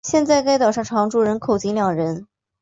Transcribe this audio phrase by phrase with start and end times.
[0.03, 2.25] 现在该岛上常住人口仅两人。